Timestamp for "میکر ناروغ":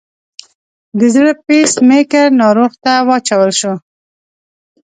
1.87-2.71